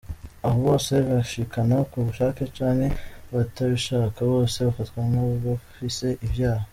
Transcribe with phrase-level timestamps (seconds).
[0.45, 2.87] "Abo bose bishikana ku bushake canke
[3.33, 6.65] batabishaka, bose bafatwa nk'abafise ivyaha.